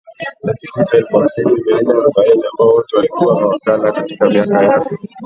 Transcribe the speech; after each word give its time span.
laki 0.43 0.67
sita 0.67 0.97
elfu 0.97 1.19
hamsini 1.19 1.61
mia 1.65 1.81
nne 1.81 1.91
arobaini 1.93 2.43
ambao 2.51 2.67
wote 2.67 2.95
walikuwa 2.95 3.41
mawakala 3.41 3.91
Katika 3.91 4.29
miaka 4.29 4.63
ya 4.63 4.81